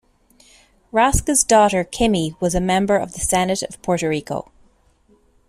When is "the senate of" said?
3.13-3.79